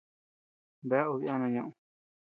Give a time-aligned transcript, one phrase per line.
[0.89, 1.73] Bea obe yana ñeʼed.